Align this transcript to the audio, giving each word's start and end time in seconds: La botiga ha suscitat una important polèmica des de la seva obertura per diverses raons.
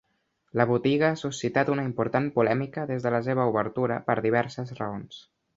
La 0.59 0.63
botiga 0.69 1.09
ha 1.15 1.19
suscitat 1.23 1.69
una 1.75 1.83
important 1.89 2.31
polèmica 2.39 2.87
des 2.93 3.07
de 3.07 3.15
la 3.17 3.23
seva 3.31 3.47
obertura 3.55 4.03
per 4.09 4.21
diverses 4.29 4.77
raons. 4.83 5.25